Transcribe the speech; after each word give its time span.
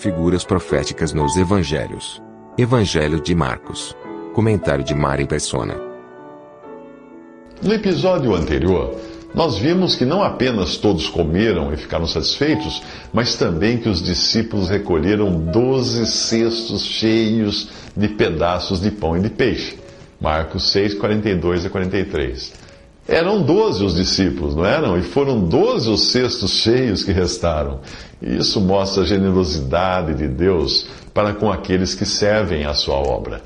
Figuras 0.00 0.44
proféticas 0.44 1.12
nos 1.12 1.36
Evangelhos. 1.36 2.22
Evangelho 2.56 3.20
de 3.20 3.34
Marcos. 3.34 3.94
Comentário 4.32 4.82
de 4.82 4.94
Mari 4.94 5.26
Persona. 5.26 5.76
No 7.62 7.74
episódio 7.74 8.34
anterior, 8.34 8.98
nós 9.34 9.58
vimos 9.58 9.94
que 9.94 10.06
não 10.06 10.22
apenas 10.22 10.78
todos 10.78 11.06
comeram 11.06 11.70
e 11.74 11.76
ficaram 11.76 12.06
satisfeitos, 12.06 12.82
mas 13.12 13.36
também 13.36 13.76
que 13.76 13.90
os 13.90 14.02
discípulos 14.02 14.70
recolheram 14.70 15.38
doze 15.38 16.06
cestos 16.06 16.82
cheios 16.82 17.68
de 17.94 18.08
pedaços 18.08 18.80
de 18.80 18.90
pão 18.90 19.18
e 19.18 19.20
de 19.20 19.28
peixe. 19.28 19.78
Marcos 20.18 20.72
6, 20.72 20.94
42 20.94 21.66
a 21.66 21.68
43. 21.68 22.54
Eram 23.10 23.42
doze 23.42 23.82
os 23.82 23.96
discípulos, 23.96 24.54
não 24.54 24.64
eram? 24.64 24.96
E 24.96 25.02
foram 25.02 25.40
doze 25.40 25.90
os 25.90 26.12
cestos 26.12 26.52
cheios 26.52 27.02
que 27.02 27.10
restaram. 27.10 27.80
Isso 28.22 28.60
mostra 28.60 29.02
a 29.02 29.06
generosidade 29.06 30.14
de 30.14 30.28
Deus 30.28 30.86
para 31.12 31.34
com 31.34 31.50
aqueles 31.50 31.92
que 31.92 32.06
servem 32.06 32.64
a 32.64 32.72
sua 32.72 32.94
obra. 32.94 33.42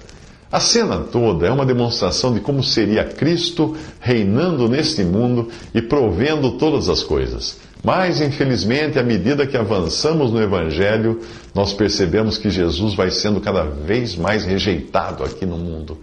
A 0.53 0.61
cena 0.61 0.99
toda 0.99 1.47
é 1.47 1.51
uma 1.51 1.65
demonstração 1.65 2.35
de 2.35 2.41
como 2.41 2.63
seria 2.63 3.05
Cristo 3.05 3.75
reinando 4.01 4.69
neste 4.69 5.03
mundo 5.03 5.49
e 5.75 5.81
provendo 5.81 6.59
todas 6.59 6.91
as 6.91 7.03
coisas. 7.03 7.57
Mas, 7.83 8.21
infelizmente, 8.21 8.99
à 8.99 9.03
medida 9.03 9.47
que 9.47 9.57
avançamos 9.57 10.31
no 10.31 10.43
Evangelho, 10.43 11.21
nós 11.55 11.73
percebemos 11.73 12.37
que 12.37 12.51
Jesus 12.51 12.95
vai 12.95 13.11
sendo 13.11 13.41
cada 13.41 13.65
vez 13.65 14.15
mais 14.15 14.45
rejeitado 14.45 15.25
aqui 15.25 15.47
no 15.47 15.57
mundo. 15.57 15.99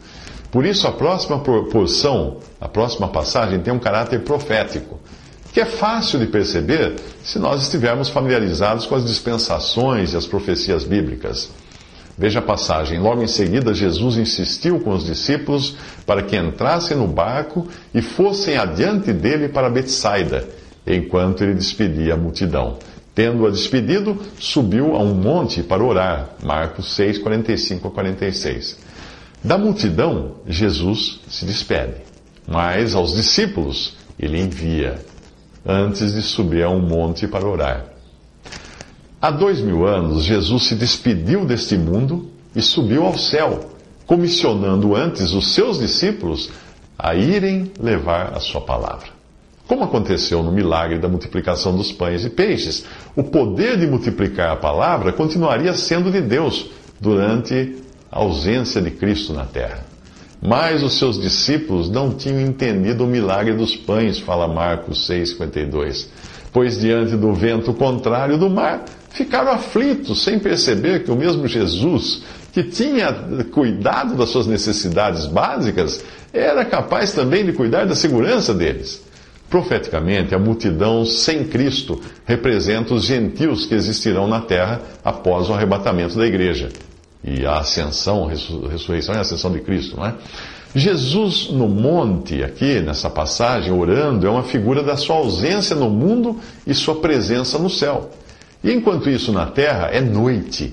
Por 0.52 0.66
isso, 0.66 0.85
a 0.85 0.91
próxima 0.91 1.39
porção, 1.39 2.38
a 2.59 2.67
próxima 2.67 3.07
passagem, 3.07 3.61
tem 3.61 3.73
um 3.73 3.80
caráter 3.80 4.19
profético, 4.21 4.99
que 5.53 5.61
é 5.61 5.66
fácil 5.66 6.19
de 6.19 6.27
perceber 6.27 6.95
se 7.23 7.39
nós 7.39 7.61
estivermos 7.63 8.09
familiarizados 8.09 8.85
com 8.85 8.95
as 8.95 9.05
dispensações 9.05 10.13
e 10.13 10.17
as 10.17 10.27
profecias 10.27 10.83
bíblicas. 10.83 11.49
Veja 12.17 12.39
a 12.39 12.41
passagem. 12.41 12.99
Logo 12.99 13.23
em 13.23 13.27
seguida, 13.27 13.73
Jesus 13.73 14.17
insistiu 14.17 14.80
com 14.81 14.91
os 14.91 15.05
discípulos 15.05 15.75
para 16.05 16.21
que 16.21 16.35
entrassem 16.35 16.97
no 16.97 17.08
barco 17.08 17.67
e 17.93 18.02
fossem 18.02 18.58
adiante 18.58 19.13
dele 19.13 19.47
para 19.47 19.69
Betsaida, 19.69 20.47
enquanto 20.86 21.43
ele 21.43 21.53
despedia 21.53 22.13
a 22.13 22.17
multidão. 22.17 22.77
Tendo-a 23.15 23.49
despedido, 23.49 24.17
subiu 24.39 24.95
a 24.95 24.99
um 24.99 25.13
monte 25.13 25.63
para 25.63 25.83
orar. 25.83 26.30
Marcos 26.43 26.93
6, 26.93 27.19
45 27.19 27.88
a 27.88 27.91
46. 27.91 28.77
Da 29.44 29.58
multidão, 29.58 30.36
Jesus 30.45 31.20
se 31.28 31.45
despede, 31.45 31.95
mas 32.47 32.94
aos 32.94 33.16
discípulos 33.16 33.98
ele 34.20 34.39
envia, 34.39 35.03
antes 35.66 36.14
de 36.14 36.22
subir 36.22 36.64
a 36.64 36.70
um 36.70 36.80
monte 36.80 37.28
para 37.28 37.48
orar. 37.48 37.86
Há 39.20 39.31
dois 39.31 39.59
mil 39.59 39.86
anos, 39.88 40.23
Jesus 40.23 40.64
se 40.64 40.75
despediu 40.75 41.44
deste 41.44 41.75
mundo 41.75 42.30
e 42.56 42.61
subiu 42.61 43.03
ao 43.03 43.17
céu, 43.17 43.71
comissionando 44.05 44.95
antes 44.95 45.32
os 45.32 45.54
seus 45.54 45.80
discípulos 45.80 46.52
a 46.98 47.15
irem 47.15 47.71
levar 47.80 48.33
a 48.36 48.39
sua 48.39 48.61
palavra. 48.61 49.08
Como 49.67 49.83
aconteceu 49.83 50.44
no 50.44 50.52
milagre 50.52 50.99
da 50.99 51.08
multiplicação 51.08 51.76
dos 51.76 51.92
pães 51.92 52.26
e 52.26 52.30
peixes, 52.30 52.86
o 53.15 53.23
poder 53.23 53.77
de 53.77 53.88
multiplicar 53.88 54.52
a 54.52 54.55
palavra 54.55 55.14
continuaria 55.14 55.73
sendo 55.73 56.11
de 56.11 56.21
Deus 56.21 56.70
durante 56.99 57.76
a 58.11 58.20
ausência 58.20 58.82
de 58.82 58.92
Cristo 58.92 59.32
na 59.33 59.45
terra. 59.45 59.86
Mas 60.42 60.82
os 60.82 60.98
seus 60.98 61.22
discípulos 61.22 61.89
não 61.89 62.11
tinham 62.11 62.42
entendido 62.42 63.04
o 63.04 63.08
milagre 63.08 63.54
dos 63.54 63.76
pães, 63.76 64.20
fala 64.20 64.48
Marcos 64.48 65.08
6,52. 65.08 66.08
Pois 66.52 66.80
diante 66.80 67.16
do 67.16 67.32
vento 67.33 67.73
contrário 67.73 68.38
do 68.38 68.50
mar, 68.50 68.83
ficaram 69.11 69.52
aflitos, 69.52 70.23
sem 70.23 70.39
perceber 70.39 71.04
que 71.04 71.11
o 71.11 71.16
mesmo 71.16 71.48
Jesus, 71.48 72.23
que 72.52 72.64
tinha 72.64 73.14
cuidado 73.52 74.16
das 74.16 74.30
suas 74.30 74.48
necessidades 74.48 75.27
básicas, 75.27 76.04
era 76.33 76.66
capaz 76.66 77.14
também 77.14 77.45
de 77.45 77.54
cuidar 77.54 77.86
da 77.86 77.95
segurança 77.95 78.54
deles. 78.54 79.02
Profeticamente, 79.50 80.33
a 80.33 80.39
multidão 80.39 81.05
sem 81.05 81.44
Cristo 81.44 82.02
representa 82.26 82.94
os 82.94 83.05
gentios 83.05 83.66
que 83.66 83.76
existirão 83.76 84.27
na 84.27 84.42
terra 84.42 84.82
após 85.04 85.50
o 85.50 85.54
arrebatamento 85.54 86.17
da 86.17 86.26
igreja. 86.26 86.70
E 87.23 87.45
a 87.45 87.59
ascensão, 87.59 88.26
ressurreição 88.26 89.15
e 89.15 89.20
ascensão 89.20 89.52
de 89.52 89.59
Cristo, 89.59 89.98
não 89.98 90.05
é? 90.05 90.15
Jesus 90.73 91.49
no 91.49 91.67
monte, 91.67 92.43
aqui 92.43 92.80
nessa 92.80 93.09
passagem, 93.09 93.71
orando, 93.71 94.26
é 94.26 94.30
uma 94.30 94.43
figura 94.43 94.82
da 94.82 94.95
sua 94.95 95.17
ausência 95.17 95.76
no 95.76 95.89
mundo 95.89 96.39
e 96.65 96.73
sua 96.73 96.95
presença 96.95 97.59
no 97.59 97.70
céu. 97.70 98.09
E 98.64 98.71
enquanto 98.71 99.09
isso 99.09 99.32
na 99.32 99.48
terra 99.48 99.89
é 99.92 99.99
noite, 99.99 100.71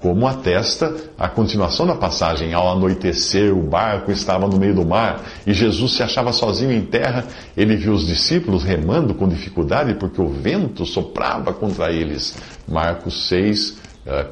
como 0.00 0.26
atesta 0.26 0.94
a 1.18 1.28
continuação 1.28 1.86
da 1.86 1.94
passagem. 1.94 2.54
Ao 2.54 2.68
anoitecer, 2.70 3.52
o 3.52 3.62
barco 3.62 4.12
estava 4.12 4.46
no 4.46 4.58
meio 4.58 4.74
do 4.74 4.86
mar 4.86 5.22
e 5.46 5.52
Jesus 5.52 5.92
se 5.92 6.02
achava 6.02 6.32
sozinho 6.32 6.72
em 6.72 6.82
terra. 6.82 7.24
Ele 7.56 7.76
viu 7.76 7.92
os 7.92 8.06
discípulos 8.06 8.62
remando 8.62 9.14
com 9.14 9.28
dificuldade 9.28 9.94
porque 9.94 10.20
o 10.20 10.28
vento 10.28 10.86
soprava 10.86 11.52
contra 11.52 11.92
eles. 11.92 12.36
Marcos 12.66 13.28
6, 13.28 13.76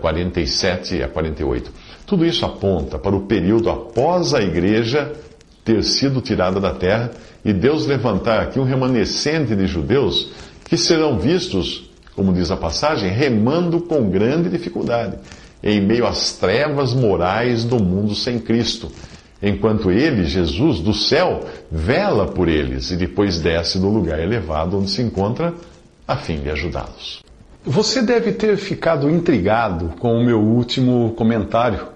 47 0.00 1.00
eh, 1.00 1.04
a 1.04 1.08
48. 1.08 1.70
Tudo 2.06 2.24
isso 2.24 2.44
aponta 2.44 2.98
para 2.98 3.14
o 3.14 3.26
período 3.26 3.70
após 3.70 4.34
a 4.34 4.42
igreja 4.42 5.12
ter 5.64 5.82
sido 5.82 6.20
tirada 6.20 6.60
da 6.60 6.72
terra 6.72 7.10
e 7.44 7.52
Deus 7.52 7.86
levantar 7.86 8.40
aqui 8.42 8.58
um 8.58 8.64
remanescente 8.64 9.54
de 9.54 9.66
judeus 9.66 10.30
que 10.64 10.76
serão 10.76 11.18
vistos 11.18 11.86
como 12.16 12.32
diz 12.32 12.50
a 12.50 12.56
passagem, 12.56 13.10
remando 13.10 13.78
com 13.82 14.08
grande 14.08 14.48
dificuldade, 14.48 15.18
em 15.62 15.80
meio 15.82 16.06
às 16.06 16.32
trevas 16.32 16.94
morais 16.94 17.62
do 17.62 17.76
mundo 17.76 18.14
sem 18.14 18.38
Cristo, 18.38 18.90
enquanto 19.42 19.90
ele, 19.90 20.24
Jesus, 20.24 20.80
do 20.80 20.94
céu, 20.94 21.44
vela 21.70 22.26
por 22.26 22.48
eles 22.48 22.90
e 22.90 22.96
depois 22.96 23.38
desce 23.38 23.78
do 23.78 23.88
lugar 23.88 24.18
elevado 24.18 24.78
onde 24.78 24.90
se 24.90 25.02
encontra, 25.02 25.52
a 26.08 26.16
fim 26.16 26.38
de 26.38 26.50
ajudá-los. 26.50 27.25
Você 27.68 28.00
deve 28.00 28.30
ter 28.30 28.56
ficado 28.56 29.10
intrigado 29.10 29.92
com 29.98 30.16
o 30.16 30.24
meu 30.24 30.40
último 30.40 31.12
comentário 31.16 31.88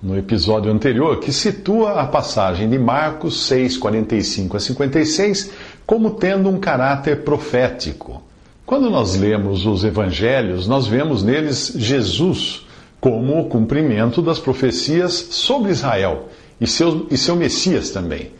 no 0.00 0.16
episódio 0.16 0.70
anterior, 0.70 1.18
que 1.18 1.32
situa 1.32 2.00
a 2.00 2.06
passagem 2.06 2.70
de 2.70 2.78
Marcos 2.78 3.46
6, 3.48 3.78
45 3.78 4.56
a 4.56 4.60
56 4.60 5.50
como 5.84 6.12
tendo 6.12 6.48
um 6.48 6.60
caráter 6.60 7.24
profético. 7.24 8.22
Quando 8.64 8.88
nós 8.88 9.16
lemos 9.16 9.66
os 9.66 9.82
evangelhos, 9.82 10.68
nós 10.68 10.86
vemos 10.86 11.24
neles 11.24 11.72
Jesus 11.74 12.64
como 13.00 13.40
o 13.40 13.48
cumprimento 13.48 14.22
das 14.22 14.38
profecias 14.38 15.14
sobre 15.14 15.72
Israel 15.72 16.28
e 16.60 16.66
seu, 16.68 17.08
e 17.10 17.18
seu 17.18 17.34
Messias 17.34 17.90
também. 17.90 18.30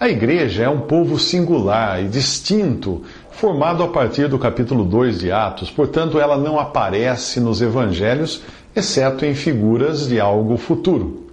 A 0.00 0.08
igreja 0.08 0.62
é 0.62 0.68
um 0.68 0.82
povo 0.82 1.18
singular 1.18 2.00
e 2.00 2.06
distinto, 2.06 3.02
formado 3.38 3.84
a 3.84 3.88
partir 3.88 4.26
do 4.26 4.36
capítulo 4.36 4.84
2 4.84 5.20
de 5.20 5.30
Atos, 5.30 5.70
portanto, 5.70 6.18
ela 6.18 6.36
não 6.36 6.58
aparece 6.58 7.38
nos 7.38 7.62
evangelhos, 7.62 8.42
exceto 8.74 9.24
em 9.24 9.32
figuras 9.32 10.08
de 10.08 10.18
algo 10.18 10.56
futuro. 10.56 11.28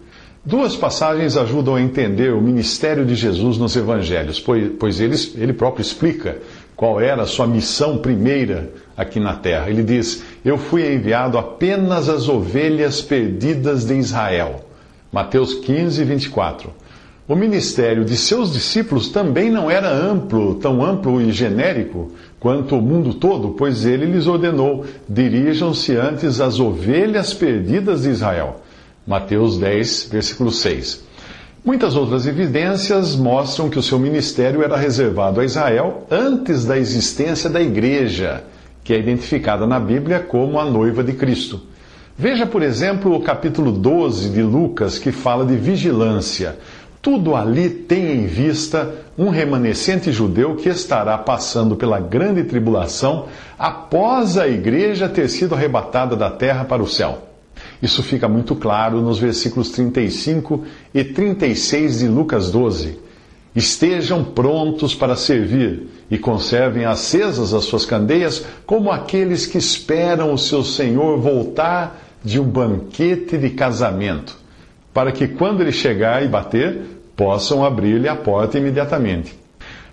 Duas 0.45 0.75
passagens 0.75 1.35
ajudam 1.35 1.73
a 1.73 1.81
entender 1.81 2.31
o 2.31 2.39
ministério 2.39 3.03
de 3.03 3.15
Jesus 3.15 3.57
nos 3.57 3.75
evangelhos, 3.75 4.39
pois, 4.39 4.99
ele, 4.99 5.15
ele 5.35 5.51
próprio 5.51 5.81
explica 5.81 6.37
qual 6.75 7.01
era 7.01 7.23
a 7.23 7.25
sua 7.25 7.47
missão 7.47 7.97
primeira 7.97 8.69
aqui 8.95 9.19
na 9.19 9.33
terra. 9.33 9.67
Ele 9.67 9.81
diz: 9.81 10.23
Eu 10.45 10.59
fui 10.59 10.93
enviado 10.93 11.39
apenas 11.39 12.07
às 12.07 12.29
ovelhas 12.29 13.01
perdidas 13.01 13.83
de 13.83 13.95
Israel. 13.95 14.63
Mateus 15.11 15.55
15, 15.55 16.03
24. 16.03 16.71
O 17.27 17.35
ministério 17.35 18.05
de 18.05 18.15
seus 18.15 18.53
discípulos 18.53 19.09
também 19.09 19.49
não 19.49 19.71
era 19.71 19.91
amplo, 19.91 20.53
tão 20.55 20.85
amplo 20.85 21.19
e 21.19 21.31
genérico 21.31 22.11
quanto 22.39 22.77
o 22.77 22.81
mundo 22.81 23.15
todo, 23.15 23.49
pois 23.49 23.83
ele 23.83 24.05
lhes 24.05 24.27
ordenou: 24.27 24.85
dirijam-se 25.09 25.95
antes 25.95 26.39
às 26.39 26.59
ovelhas 26.59 27.33
perdidas 27.33 28.03
de 28.03 28.11
Israel. 28.11 28.61
Mateus 29.07 29.57
10, 29.57 30.09
versículo 30.11 30.51
6. 30.51 31.03
Muitas 31.63 31.95
outras 31.95 32.27
evidências 32.27 33.15
mostram 33.15 33.71
que 33.71 33.79
o 33.79 33.83
seu 33.83 33.97
ministério 33.97 34.61
era 34.61 34.77
reservado 34.77 35.41
a 35.41 35.45
Israel 35.45 36.05
antes 36.11 36.63
da 36.63 36.77
existência 36.77 37.49
da 37.49 37.59
igreja, 37.59 38.43
que 38.83 38.93
é 38.93 38.99
identificada 38.99 39.65
na 39.65 39.79
Bíblia 39.79 40.19
como 40.19 40.59
a 40.59 40.65
noiva 40.65 41.03
de 41.03 41.13
Cristo. 41.13 41.59
Veja, 42.17 42.45
por 42.45 42.61
exemplo, 42.61 43.13
o 43.13 43.19
capítulo 43.19 43.71
12 43.71 44.29
de 44.29 44.41
Lucas, 44.41 44.99
que 44.99 45.11
fala 45.11 45.43
de 45.43 45.57
vigilância. 45.57 46.57
Tudo 47.05 47.35
ali 47.35 47.69
tem 47.69 48.13
em 48.13 48.25
vista 48.25 48.91
um 49.15 49.29
remanescente 49.29 50.11
judeu 50.11 50.55
que 50.55 50.69
estará 50.69 51.15
passando 51.19 51.75
pela 51.75 51.99
grande 51.99 52.43
tribulação 52.45 53.27
após 53.59 54.39
a 54.39 54.47
igreja 54.47 55.07
ter 55.07 55.29
sido 55.29 55.53
arrebatada 55.53 56.15
da 56.15 56.31
terra 56.31 56.65
para 56.65 56.81
o 56.81 56.87
céu. 56.87 57.27
Isso 57.79 58.01
fica 58.01 58.27
muito 58.27 58.55
claro 58.55 59.03
nos 59.03 59.19
versículos 59.19 59.69
35 59.69 60.63
e 60.95 61.03
36 61.03 61.99
de 61.99 62.07
Lucas 62.07 62.49
12. 62.49 62.97
Estejam 63.55 64.23
prontos 64.23 64.95
para 64.95 65.15
servir 65.15 65.87
e 66.09 66.17
conservem 66.17 66.85
acesas 66.85 67.53
as 67.53 67.65
suas 67.65 67.85
candeias, 67.85 68.43
como 68.65 68.91
aqueles 68.91 69.45
que 69.45 69.59
esperam 69.59 70.33
o 70.33 70.39
seu 70.39 70.63
Senhor 70.63 71.19
voltar 71.19 72.01
de 72.23 72.39
um 72.39 72.45
banquete 72.45 73.37
de 73.37 73.51
casamento, 73.51 74.43
para 74.95 75.11
que 75.11 75.27
quando 75.27 75.59
ele 75.59 75.73
chegar 75.73 76.23
e 76.23 76.27
bater, 76.29 77.01
possam 77.17 77.65
abrir-lhe 77.65 78.07
a 78.07 78.15
porta 78.15 78.57
imediatamente. 78.57 79.37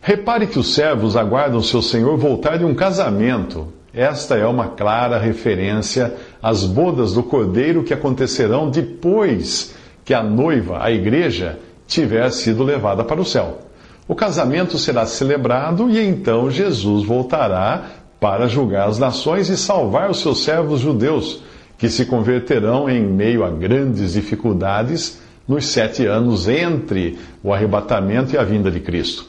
Repare 0.00 0.46
que 0.46 0.60
os 0.60 0.74
servos 0.74 1.16
aguardam 1.16 1.60
seu 1.60 1.82
senhor 1.82 2.16
voltar 2.16 2.56
de 2.56 2.64
um 2.64 2.72
casamento. 2.72 3.66
Esta 3.92 4.36
é 4.36 4.46
uma 4.46 4.68
clara 4.68 5.18
referência 5.18 6.14
às 6.40 6.64
bodas 6.64 7.14
do 7.14 7.22
cordeiro 7.24 7.82
que 7.82 7.92
acontecerão 7.92 8.70
depois 8.70 9.74
que 10.04 10.14
a 10.14 10.22
noiva, 10.22 10.78
a 10.80 10.92
igreja, 10.92 11.58
tiver 11.84 12.30
sido 12.30 12.62
levada 12.62 13.02
para 13.02 13.20
o 13.20 13.24
céu. 13.24 13.58
O 14.06 14.14
casamento 14.14 14.78
será 14.78 15.04
celebrado 15.04 15.90
e 15.90 15.98
então 15.98 16.48
Jesus 16.48 17.04
voltará 17.04 17.86
para 18.20 18.46
julgar 18.46 18.86
as 18.86 19.00
nações 19.00 19.48
e 19.48 19.56
salvar 19.56 20.08
os 20.12 20.20
seus 20.20 20.44
servos 20.44 20.78
judeus, 20.78 21.42
que 21.82 21.90
se 21.90 22.06
converterão 22.06 22.88
em 22.88 23.02
meio 23.02 23.42
a 23.42 23.50
grandes 23.50 24.12
dificuldades 24.12 25.20
nos 25.48 25.66
sete 25.66 26.06
anos 26.06 26.46
entre 26.46 27.18
o 27.42 27.52
arrebatamento 27.52 28.32
e 28.32 28.38
a 28.38 28.44
vinda 28.44 28.70
de 28.70 28.78
Cristo. 28.78 29.26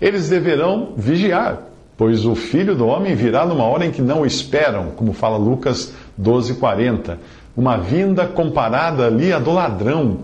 Eles 0.00 0.28
deverão 0.28 0.94
vigiar, 0.96 1.60
pois 1.96 2.26
o 2.26 2.34
filho 2.34 2.74
do 2.74 2.88
homem 2.88 3.14
virá 3.14 3.46
numa 3.46 3.62
hora 3.62 3.86
em 3.86 3.92
que 3.92 4.02
não 4.02 4.22
o 4.22 4.26
esperam, 4.26 4.90
como 4.96 5.12
fala 5.12 5.36
Lucas 5.36 5.92
12,40. 6.20 7.18
Uma 7.56 7.76
vinda 7.76 8.26
comparada 8.26 9.06
ali 9.06 9.32
à 9.32 9.38
do 9.38 9.52
ladrão, 9.52 10.22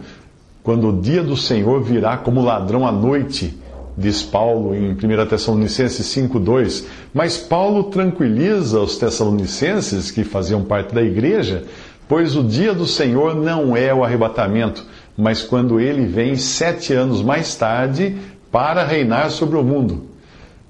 quando 0.65 0.89
o 0.89 1.01
dia 1.01 1.23
do 1.23 1.37
Senhor 1.37 1.81
virá 1.81 2.17
como 2.17 2.43
ladrão 2.43 2.89
à 2.89 2.91
noite, 2.91 3.57
diz 3.99 4.23
Paulo 4.23 4.75
em 4.75 4.93
1 4.93 5.27
Tessalonicenses 5.27 6.07
5,2. 6.07 6.85
Mas 7.13 7.37
Paulo 7.37 7.85
tranquiliza 7.85 8.81
os 8.81 8.97
tessalonicenses, 8.97 10.11
que 10.11 10.23
faziam 10.25 10.63
parte 10.63 10.95
da 10.95 11.03
igreja, 11.03 11.65
pois 12.09 12.37
o 12.37 12.45
dia 12.45 12.73
do 12.73 12.87
Senhor 12.87 13.35
não 13.35 13.77
é 13.77 13.93
o 13.93 14.05
arrebatamento 14.05 14.87
mas 15.19 15.43
quando 15.43 15.81
ele 15.81 16.07
vem 16.07 16.37
sete 16.37 16.95
anos 16.95 17.21
mais 17.21 17.57
tarde 17.57 18.17
para 18.53 18.85
reinar 18.87 19.33
sobre 19.33 19.59
o 19.59 19.65
mundo. 19.65 20.05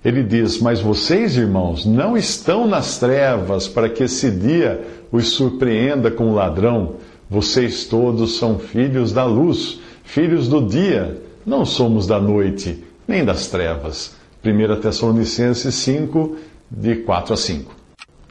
Ele 0.02 0.22
diz: 0.22 0.58
Mas 0.58 0.80
vocês, 0.80 1.36
irmãos, 1.36 1.84
não 1.84 2.16
estão 2.16 2.66
nas 2.66 2.98
trevas 2.98 3.68
para 3.68 3.90
que 3.90 4.04
esse 4.04 4.30
dia 4.30 4.82
os 5.12 5.28
surpreenda 5.28 6.10
com 6.10 6.32
ladrão. 6.32 6.94
Vocês 7.28 7.84
todos 7.84 8.38
são 8.38 8.58
filhos 8.58 9.12
da 9.12 9.26
luz, 9.26 9.78
filhos 10.02 10.48
do 10.48 10.66
dia. 10.66 11.20
Não 11.44 11.66
somos 11.66 12.06
da 12.06 12.18
noite, 12.18 12.82
nem 13.08 13.24
das 13.24 13.46
trevas. 13.46 14.14
1 14.44 14.80
Tessalonicenses 14.80 15.74
5, 15.74 16.36
de 16.70 16.96
4 16.96 17.32
a 17.32 17.36
5. 17.36 17.74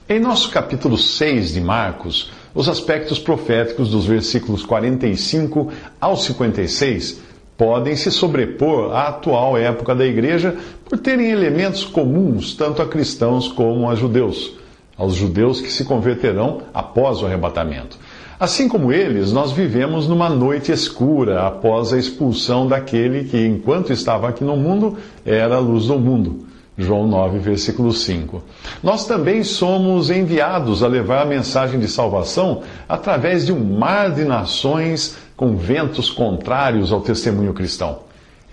Em 0.08 0.20
nosso 0.20 0.52
capítulo 0.52 0.98
6 0.98 1.54
de 1.54 1.60
Marcos, 1.60 2.32
os 2.54 2.70
aspectos 2.70 3.20
proféticos 3.20 3.90
dos 3.90 4.06
versículos 4.06 4.64
45 4.64 5.70
ao 6.00 6.16
56 6.16 7.22
podem 7.58 7.96
se 7.96 8.12
sobrepor 8.12 8.96
à 8.96 9.08
atual 9.08 9.58
época 9.58 9.96
da 9.96 10.06
igreja 10.06 10.56
por 10.86 11.00
terem 11.00 11.32
elementos 11.32 11.84
comuns 11.84 12.56
tanto 12.56 12.82
a 12.82 12.88
cristãos 12.88 13.48
como 13.48 13.90
a 13.90 13.96
judeus, 13.96 14.54
aos 14.96 15.16
judeus 15.16 15.60
que 15.60 15.72
se 15.72 15.84
converterão 15.84 16.62
após 16.74 17.22
o 17.22 17.26
arrebatamento. 17.26 17.98
Assim 18.40 18.70
como 18.70 18.94
eles, 18.94 19.32
nós 19.32 19.52
vivemos 19.52 20.08
numa 20.08 20.30
noite 20.30 20.72
escura 20.72 21.48
após 21.48 21.92
a 21.92 21.98
expulsão 21.98 22.68
daquele 22.68 23.24
que, 23.24 23.48
enquanto 23.48 23.92
estava 23.92 24.30
aqui 24.30 24.44
no 24.44 24.56
mundo, 24.56 24.96
era 25.26 25.56
a 25.56 25.60
luz 25.60 25.88
do 25.88 25.98
mundo. 25.98 26.46
João 26.78 27.08
9, 27.08 27.40
versículo 27.40 27.92
5. 27.92 28.44
Nós 28.84 29.08
também 29.08 29.44
somos 29.44 30.12
enviados 30.12 30.84
a 30.84 30.88
levar 30.88 31.24
a 31.24 31.26
mensagem 31.26 31.80
de 31.80 31.88
salvação 31.88 32.62
através 32.88 33.48
de 33.48 33.52
um 33.52 33.78
mar 33.80 34.12
de 34.12 34.24
nações 34.24 35.18
com 35.36 35.56
ventos 35.56 36.12
contrários 36.12 36.92
ao 36.92 37.02
testemunho 37.02 37.56
cristão. 37.56 38.02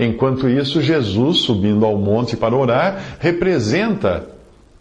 Enquanto 0.01 0.49
isso, 0.49 0.81
Jesus, 0.81 1.41
subindo 1.41 1.85
ao 1.85 1.99
monte 1.99 2.35
para 2.39 2.57
orar, 2.57 3.19
representa 3.19 4.25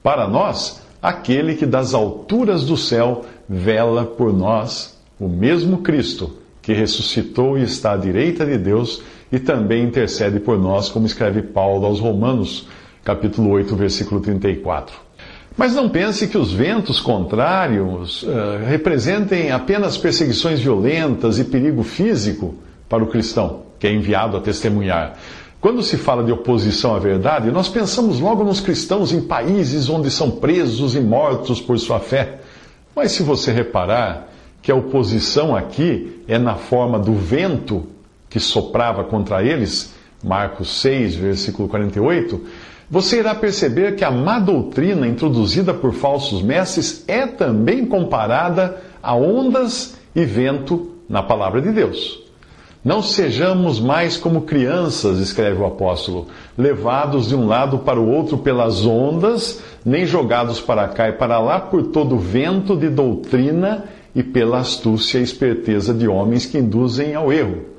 para 0.02 0.30
nós 0.30 0.82
aquele 1.02 1.56
que 1.56 1.66
das 1.66 1.94
alturas 1.94 2.64
do 2.64 2.78
céu 2.78 3.26
vela 3.48 4.06
por 4.06 4.32
nós, 4.32 4.93
o 5.25 5.30
mesmo 5.30 5.80
Cristo 5.80 6.38
que 6.62 6.74
ressuscitou 6.74 7.58
e 7.58 7.64
está 7.64 7.94
à 7.94 7.98
direita 7.98 8.46
de 8.46 8.58
Deus 8.58 9.02
e 9.31 9.40
também 9.40 9.84
intercede 9.84 10.40
por 10.40 10.58
nós, 10.58 10.90
como 10.90 11.06
escreve 11.06 11.42
Paulo 11.42 11.86
aos 11.86 12.00
Romanos 12.00 12.68
capítulo 13.04 13.50
8, 13.50 13.75
versículo 13.75 14.22
34. 14.22 14.96
Mas 15.56 15.75
não 15.75 15.90
pense 15.90 16.28
que 16.28 16.38
os 16.38 16.52
ventos 16.52 17.00
contrários 17.00 18.24
uh, 18.24 18.66
representem 18.66 19.52
apenas 19.52 19.98
perseguições 19.98 20.60
violentas 20.60 21.38
e 21.38 21.44
perigo 21.44 21.84
físico 21.84 22.56
para 22.90 23.04
o 23.04 23.08
cristão, 23.08 23.64
que 23.78 23.86
é 23.86 23.94
enviado 23.94 24.38
a 24.38 24.42
testemunhar. 24.42 25.18
Quando 25.60 25.81
se 25.84 25.96
fala 25.96 26.24
de 26.24 26.31
oposição 26.31 26.96
à 26.96 27.00
verdade, 27.00 27.52
nós 27.52 27.70
pensamos 27.70 28.20
logo 28.20 28.44
nos 28.44 28.60
cristãos 28.60 29.14
em 29.14 29.22
países 29.22 29.90
onde 29.90 30.10
são 30.10 30.31
presos 30.31 30.96
e 30.96 31.00
mortos 31.00 31.62
por 31.62 31.78
sua 31.80 32.00
fé. 32.00 32.40
Mas 32.96 33.12
se 33.12 33.24
você 33.24 33.52
reparar 33.52 34.33
que 34.63 34.71
a 34.71 34.75
oposição 34.75 35.54
aqui 35.56 36.24
é 36.25 36.39
na 36.39 36.56
forma 36.56 36.98
do 36.98 37.13
vento 37.13 37.86
que 38.30 38.39
soprava 38.39 39.04
contra 39.04 39.44
eles, 39.44 39.94
Marcos 40.24 40.81
6, 40.81 41.15
versículo 41.15 41.68
48, 41.68 42.42
você 42.89 43.19
irá 43.19 43.36
perceber 43.36 43.95
que 43.95 44.06
a 44.06 44.10
má 44.10 44.39
doutrina 44.39 45.06
introduzida 45.06 45.74
por 45.74 45.94
falsos 45.94 46.42
mestres 46.42 47.03
é 47.08 47.27
também 47.27 47.86
comparada 47.86 48.82
a 49.01 49.13
ondas 49.13 49.98
e 50.15 50.24
vento 50.24 50.93
na 51.10 51.22
palavra 51.22 51.62
de 51.62 51.72
Deus. 51.72 52.24
Não 52.86 53.01
sejamos 53.01 53.79
mais 53.79 54.17
como 54.17 54.41
crianças, 54.41 55.20
escreve 55.20 55.62
o 55.62 55.65
apóstolo, 55.65 56.27
levados 56.58 57.29
de 57.29 57.36
um 57.36 57.48
lado 57.48 57.79
para 57.79 58.00
o 58.00 58.10
outro 58.10 58.38
pelas 58.38 58.86
ondas, 58.86 59.62
nem 59.86 60.05
jogados 60.05 60.60
para 60.60 60.88
cá 60.88 61.10
e 61.10 61.13
para 61.13 61.39
lá 61.39 61.60
por 61.60 61.84
todo 61.88 62.17
vento 62.17 62.75
de 62.75 62.89
doutrina 62.89 63.86
e 64.15 64.22
pela 64.22 64.60
astúcia 64.60 65.20
e 65.20 65.24
esperteza 65.24 65.93
de 65.93 66.08
homens 66.08 66.46
que 66.46 66.58
induzem 66.58 67.15
ao 67.15 67.32
erro. 67.32 67.74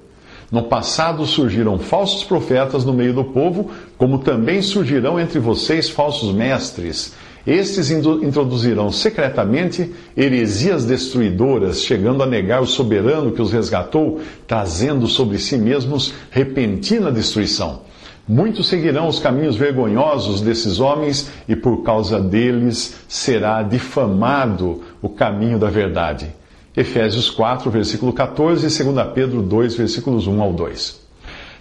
No 0.50 0.64
passado 0.64 1.26
surgiram 1.26 1.78
falsos 1.78 2.22
profetas 2.22 2.84
no 2.84 2.92
meio 2.92 3.12
do 3.12 3.24
povo, 3.24 3.70
como 3.96 4.18
também 4.18 4.62
surgirão 4.62 5.18
entre 5.18 5.38
vocês 5.38 5.88
falsos 5.88 6.34
mestres. 6.34 7.14
Estes 7.46 7.90
introduzirão 7.90 8.90
secretamente 8.90 9.92
heresias 10.16 10.84
destruidoras, 10.84 11.82
chegando 11.82 12.22
a 12.22 12.26
negar 12.26 12.62
o 12.62 12.66
soberano 12.66 13.32
que 13.32 13.42
os 13.42 13.52
resgatou, 13.52 14.20
trazendo 14.46 15.06
sobre 15.06 15.38
si 15.38 15.58
mesmos 15.58 16.14
repentina 16.30 17.12
destruição. 17.12 17.82
Muitos 18.26 18.68
seguirão 18.68 19.06
os 19.06 19.18
caminhos 19.18 19.56
vergonhosos 19.56 20.40
desses 20.40 20.80
homens 20.80 21.30
e 21.46 21.54
por 21.54 21.82
causa 21.82 22.18
deles 22.18 22.96
será 23.06 23.62
difamado 23.62 24.80
o 25.04 25.08
caminho 25.11 25.58
da 25.58 25.68
verdade. 25.68 26.34
Efésios 26.75 27.28
4, 27.28 27.70
versículo 27.70 28.11
14 28.11 28.64
e 28.64 28.84
2 28.84 29.08
Pedro 29.12 29.42
2, 29.42 29.75
versículos 29.75 30.26
1 30.26 30.42
ao 30.42 30.50
2. 30.50 30.99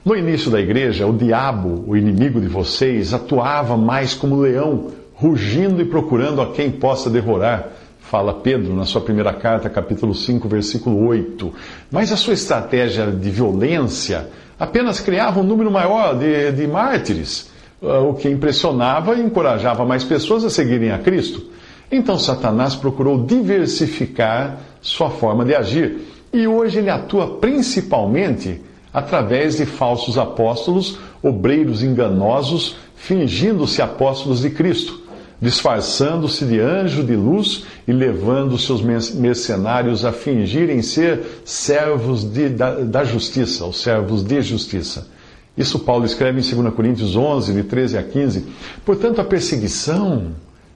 No 0.05 0.15
início 0.15 0.49
da 0.49 0.61
igreja, 0.61 1.05
o 1.05 1.11
diabo, 1.11 1.83
o 1.85 1.97
inimigo 1.97 2.39
de 2.39 2.47
vocês, 2.47 3.13
atuava 3.13 3.75
mais 3.75 4.13
como 4.13 4.39
leão, 4.39 4.91
rugindo 5.13 5.81
e 5.81 5.85
procurando 5.85 6.41
a 6.41 6.53
quem 6.53 6.71
possa 6.71 7.09
devorar. 7.09 7.67
Fala 7.99 8.33
Pedro 8.33 8.73
na 8.73 8.85
sua 8.85 9.01
primeira 9.01 9.33
carta, 9.33 9.69
capítulo 9.69 10.15
5, 10.15 10.47
versículo 10.47 11.05
8. 11.05 11.53
Mas 11.91 12.13
a 12.13 12.15
sua 12.15 12.35
estratégia 12.35 13.07
de 13.07 13.29
violência 13.29 14.29
apenas 14.57 15.01
criava 15.01 15.41
um 15.41 15.43
número 15.43 15.69
maior 15.69 16.17
de, 16.17 16.49
de 16.53 16.65
mártires, 16.65 17.51
ah, 17.81 17.99
o 17.99 18.13
que 18.13 18.29
impressionava 18.29 19.15
e 19.15 19.21
encorajava 19.21 19.83
mais 19.83 20.05
pessoas 20.05 20.45
a 20.45 20.49
seguirem 20.49 20.91
a 20.91 20.99
Cristo. 20.99 21.51
Então 21.95 22.17
Satanás 22.17 22.73
procurou 22.73 23.23
diversificar 23.23 24.57
sua 24.81 25.11
forma 25.11 25.45
de 25.45 25.53
agir 25.53 25.99
e 26.33 26.47
hoje 26.47 26.79
ele 26.79 26.89
atua 26.89 27.37
principalmente 27.37 28.59
através 28.91 29.57
de 29.57 29.67
falsos 29.67 30.17
apóstolos, 30.17 30.97
obreiros 31.21 31.83
enganosos, 31.83 32.77
fingindo-se 32.95 33.79
apóstolos 33.79 34.41
de 34.41 34.49
Cristo, 34.49 35.03
disfarçando-se 35.39 36.43
de 36.45 36.59
anjo 36.59 37.03
de 37.03 37.15
luz 37.15 37.63
e 37.87 37.91
levando 37.91 38.57
seus 38.57 38.81
mercenários 38.81 40.03
a 40.03 40.11
fingirem 40.11 40.81
ser 40.81 41.43
servos 41.45 42.23
de, 42.23 42.49
da, 42.49 42.73
da 42.73 43.03
justiça, 43.03 43.65
os 43.65 43.79
servos 43.79 44.23
de 44.23 44.41
justiça. 44.41 45.07
Isso 45.55 45.77
Paulo 45.77 46.05
escreve 46.05 46.41
em 46.41 46.55
2 46.55 46.73
Coríntios 46.73 47.15
11, 47.15 47.53
de 47.53 47.63
13 47.63 47.99
a 47.99 48.03
15. 48.03 48.47
Portanto, 48.83 49.21
a 49.21 49.23
perseguição 49.23 50.31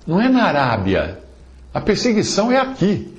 não 0.08 0.22
é 0.22 0.30
na 0.30 0.44
Arábia, 0.44 1.20
a 1.74 1.82
perseguição 1.82 2.52
é 2.52 2.58
aqui. 2.58 3.14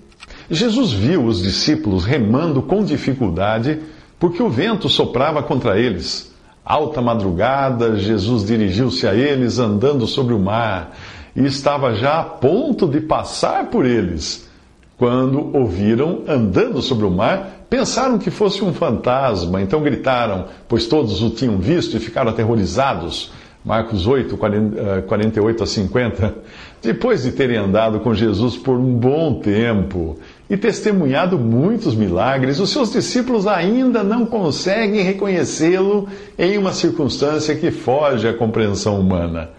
Jesus 0.50 0.92
viu 0.92 1.24
os 1.24 1.42
discípulos 1.42 2.04
remando 2.04 2.62
com 2.62 2.82
dificuldade 2.82 3.80
porque 4.18 4.42
o 4.42 4.48
vento 4.48 4.88
soprava 4.88 5.42
contra 5.42 5.78
eles. 5.78 6.34
Alta 6.64 7.00
madrugada, 7.00 7.96
Jesus 7.96 8.44
dirigiu-se 8.44 9.06
a 9.06 9.14
eles 9.14 9.58
andando 9.58 10.06
sobre 10.06 10.34
o 10.34 10.38
mar 10.38 10.96
e 11.36 11.44
estava 11.44 11.94
já 11.94 12.20
a 12.20 12.24
ponto 12.24 12.86
de 12.86 13.00
passar 13.00 13.66
por 13.66 13.86
eles. 13.86 14.48
Quando 14.96 15.56
ouviram 15.56 16.24
andando 16.26 16.82
sobre 16.82 17.06
o 17.06 17.10
mar, 17.10 17.66
pensaram 17.70 18.18
que 18.18 18.30
fosse 18.30 18.64
um 18.64 18.72
fantasma, 18.72 19.62
então 19.62 19.80
gritaram, 19.80 20.46
pois 20.66 20.86
todos 20.86 21.22
o 21.22 21.30
tinham 21.30 21.58
visto 21.58 21.96
e 21.96 22.00
ficaram 22.00 22.30
aterrorizados. 22.30 23.30
Marcos 23.64 24.06
8, 24.06 24.36
48 25.06 25.62
a 25.62 25.66
50. 25.66 26.34
Depois 26.80 27.24
de 27.24 27.32
terem 27.32 27.56
andado 27.56 27.98
com 28.00 28.14
Jesus 28.14 28.56
por 28.56 28.76
um 28.76 28.94
bom 28.94 29.40
tempo 29.40 30.16
e 30.48 30.56
testemunhado 30.56 31.36
muitos 31.36 31.94
milagres, 31.94 32.60
os 32.60 32.70
seus 32.70 32.92
discípulos 32.92 33.48
ainda 33.48 34.04
não 34.04 34.24
conseguem 34.24 35.02
reconhecê-lo 35.02 36.08
em 36.38 36.56
uma 36.56 36.72
circunstância 36.72 37.56
que 37.56 37.72
foge 37.72 38.28
à 38.28 38.32
compreensão 38.32 39.00
humana. 39.00 39.50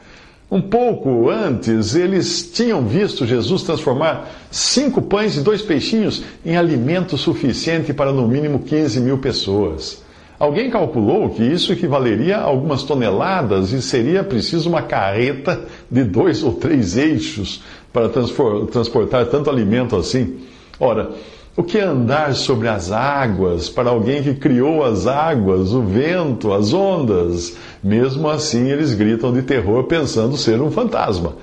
Um 0.49 0.61
pouco 0.61 1.29
antes, 1.29 1.93
eles 1.93 2.49
tinham 2.51 2.87
visto 2.87 3.27
Jesus 3.27 3.63
transformar 3.63 4.27
cinco 4.49 5.01
pães 5.01 5.35
e 5.35 5.41
dois 5.41 5.61
peixinhos 5.61 6.23
em 6.43 6.57
alimento 6.57 7.17
suficiente 7.17 7.93
para 7.93 8.11
no 8.13 8.27
mínimo 8.27 8.59
15 8.59 8.99
mil 9.01 9.17
pessoas. 9.19 10.01
Alguém 10.39 10.69
calculou 10.69 11.29
que 11.31 11.43
isso 11.43 11.73
equivaleria 11.73 12.37
a 12.37 12.43
algumas 12.43 12.83
toneladas 12.83 13.73
e 13.73 13.81
seria 13.81 14.23
preciso 14.23 14.69
uma 14.69 14.81
carreta 14.81 15.65
de 15.91 16.01
dois 16.05 16.41
ou 16.41 16.53
três 16.53 16.95
eixos 16.95 17.61
para 17.91 18.07
transportar 18.07 19.25
tanto 19.25 19.49
alimento 19.49 19.97
assim. 19.97 20.37
Ora, 20.79 21.09
o 21.57 21.63
que 21.63 21.77
é 21.77 21.83
andar 21.83 22.33
sobre 22.35 22.69
as 22.69 22.89
águas 22.89 23.69
para 23.69 23.89
alguém 23.89 24.23
que 24.23 24.33
criou 24.33 24.81
as 24.81 25.05
águas, 25.07 25.73
o 25.73 25.81
vento, 25.81 26.53
as 26.53 26.73
ondas? 26.73 27.57
Mesmo 27.83 28.29
assim, 28.29 28.69
eles 28.69 28.93
gritam 28.93 29.33
de 29.33 29.41
terror 29.41 29.83
pensando 29.83 30.37
ser 30.37 30.61
um 30.61 30.71
fantasma. 30.71 31.33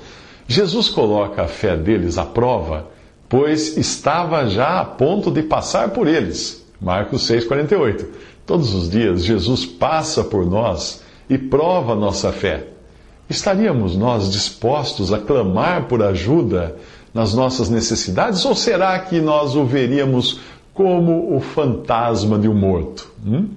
Jesus 0.49 0.89
coloca 0.89 1.43
a 1.43 1.49
fé 1.49 1.77
deles 1.77 2.17
à 2.17 2.25
prova, 2.25 2.87
pois 3.29 3.77
estava 3.77 4.47
já 4.47 4.81
a 4.81 4.87
ponto 4.87 5.31
de 5.31 5.43
passar 5.43 5.91
por 5.91 6.07
eles. 6.07 6.65
Marcos 6.81 7.29
6,48. 7.29 8.07
Todos 8.47 8.73
os 8.75 8.89
dias, 8.89 9.25
Jesus 9.25 9.67
passa 9.67 10.23
por 10.23 10.47
nós 10.47 11.03
e 11.29 11.37
prova 11.37 11.97
nossa 11.97 12.33
fé. 12.33 12.69
Estaríamos 13.29 13.97
nós 13.97 14.31
dispostos 14.31 15.13
a 15.13 15.19
clamar 15.19 15.87
por 15.89 16.01
ajuda 16.01 16.77
nas 17.13 17.35
nossas 17.35 17.69
necessidades? 17.69 18.45
Ou 18.45 18.55
será 18.55 18.97
que 19.01 19.21
nós 19.21 19.57
o 19.57 19.65
veríamos 19.65 20.41
como 20.73 21.35
o 21.35 21.41
fantasma 21.41 22.39
de 22.39 22.49
um 22.49 22.55
morto? 22.55 23.11
Hum? 23.27 23.49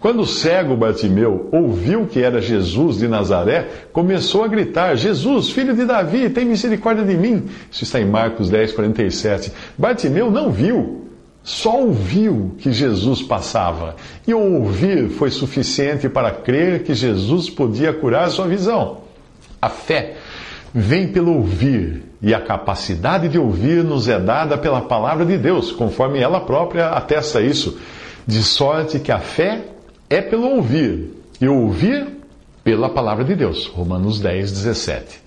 Quando 0.00 0.20
o 0.20 0.26
cego 0.26 0.76
Bartimeu 0.76 1.48
ouviu 1.52 2.06
que 2.06 2.20
era 2.20 2.40
Jesus 2.40 2.98
de 2.98 3.08
Nazaré, 3.08 3.68
começou 3.92 4.44
a 4.44 4.48
gritar: 4.48 4.96
Jesus, 4.96 5.50
filho 5.50 5.74
de 5.74 5.84
Davi, 5.84 6.28
tem 6.28 6.44
misericórdia 6.44 7.04
de 7.04 7.14
mim. 7.14 7.44
Isso 7.70 7.84
está 7.84 8.00
em 8.00 8.04
Marcos 8.04 8.50
10, 8.50 8.72
47. 8.72 9.52
Bartimeu 9.78 10.30
não 10.30 10.50
viu, 10.50 11.05
só 11.46 11.80
ouviu 11.80 12.56
que 12.58 12.72
Jesus 12.72 13.22
passava. 13.22 13.94
E 14.26 14.34
o 14.34 14.54
ouvir 14.64 15.10
foi 15.10 15.30
suficiente 15.30 16.08
para 16.08 16.32
crer 16.32 16.82
que 16.82 16.92
Jesus 16.92 17.48
podia 17.48 17.92
curar 17.92 18.28
sua 18.30 18.48
visão. 18.48 19.02
A 19.62 19.68
fé 19.68 20.16
vem 20.74 21.06
pelo 21.06 21.34
ouvir, 21.34 22.02
e 22.20 22.34
a 22.34 22.40
capacidade 22.40 23.28
de 23.28 23.38
ouvir 23.38 23.84
nos 23.84 24.08
é 24.08 24.18
dada 24.18 24.58
pela 24.58 24.80
palavra 24.80 25.24
de 25.24 25.38
Deus, 25.38 25.70
conforme 25.70 26.18
ela 26.18 26.40
própria 26.40 26.88
atesta 26.88 27.40
isso, 27.40 27.78
de 28.26 28.42
sorte 28.42 28.98
que 28.98 29.12
a 29.12 29.20
fé 29.20 29.66
é 30.10 30.20
pelo 30.20 30.48
ouvir, 30.48 31.14
e 31.40 31.46
ouvir 31.46 32.08
pela 32.64 32.88
palavra 32.88 33.24
de 33.24 33.36
Deus. 33.36 33.66
Romanos 33.68 34.18
10, 34.18 34.50
17. 34.50 35.20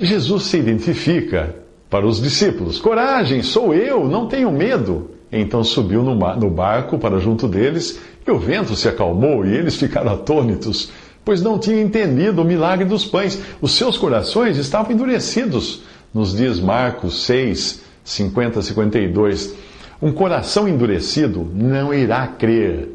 Jesus 0.00 0.42
se 0.42 0.58
identifica 0.58 1.54
para 1.88 2.04
os 2.04 2.20
discípulos: 2.20 2.80
Coragem, 2.80 3.40
sou 3.44 3.72
eu, 3.72 4.08
não 4.08 4.26
tenho 4.26 4.50
medo. 4.50 5.19
Então 5.32 5.62
subiu 5.62 6.02
no 6.02 6.50
barco 6.50 6.98
para 6.98 7.18
junto 7.18 7.46
deles, 7.46 8.00
e 8.26 8.30
o 8.30 8.38
vento 8.38 8.74
se 8.74 8.88
acalmou, 8.88 9.46
e 9.46 9.54
eles 9.54 9.76
ficaram 9.76 10.12
atônitos 10.12 10.90
pois 11.24 11.42
não 11.42 11.58
tinham 11.58 11.80
entendido 11.80 12.42
o 12.42 12.44
milagre 12.44 12.84
dos 12.84 13.04
pães. 13.04 13.40
Os 13.60 13.72
seus 13.72 13.96
corações 13.96 14.56
estavam 14.56 14.92
endurecidos. 14.92 15.82
Nos 16.12 16.36
dias 16.36 16.58
Marcos 16.58 17.24
6, 17.24 17.82
50 18.04 18.58
a 18.58 18.62
52. 18.62 19.54
Um 20.02 20.12
coração 20.12 20.66
endurecido 20.66 21.48
não 21.54 21.92
irá 21.92 22.26
crer, 22.26 22.88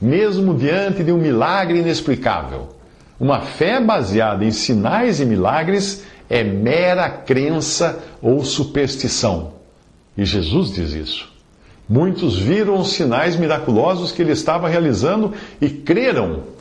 mesmo 0.00 0.54
diante 0.54 1.02
de 1.02 1.12
um 1.12 1.18
milagre 1.18 1.80
inexplicável. 1.80 2.68
Uma 3.18 3.40
fé 3.40 3.80
baseada 3.80 4.44
em 4.44 4.50
sinais 4.50 5.20
e 5.20 5.26
milagres 5.26 6.04
é 6.30 6.42
mera 6.42 7.08
crença 7.08 8.02
ou 8.22 8.44
superstição. 8.44 9.52
E 10.16 10.24
Jesus 10.24 10.72
diz 10.72 10.92
isso. 10.92 11.33
Muitos 11.88 12.38
viram 12.38 12.78
os 12.80 12.92
sinais 12.92 13.36
miraculosos 13.36 14.12
que 14.12 14.22
ele 14.22 14.32
estava 14.32 14.68
realizando 14.68 15.32
e 15.60 15.68
creram 15.68 16.54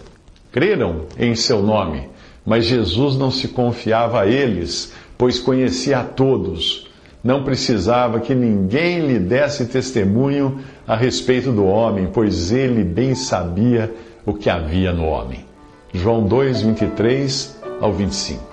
creram 0.54 1.08
em 1.18 1.34
seu 1.34 1.64
nome, 1.64 2.08
mas 2.46 2.66
Jesus 2.66 3.18
não 3.18 3.32
se 3.32 3.50
confiava 3.50 4.22
a 4.22 4.28
eles, 4.28 4.94
pois 5.18 5.40
conhecia 5.40 6.00
a 6.00 6.04
todos. 6.04 6.88
Não 7.24 7.44
precisava 7.44 8.20
que 8.20 8.36
ninguém 8.36 9.00
lhe 9.00 9.18
desse 9.18 9.66
testemunho 9.66 10.60
a 10.88 10.96
respeito 10.96 11.52
do 11.52 11.66
homem, 11.66 12.10
pois 12.14 12.52
ele 12.52 12.84
bem 12.84 13.16
sabia 13.16 13.92
o 14.26 14.34
que 14.34 14.50
havia 14.50 14.94
no 14.94 15.06
homem. 15.06 15.44
João 15.92 16.24
2, 16.24 16.62
23 16.62 17.60
ao 17.82 17.92
25. 17.92 18.53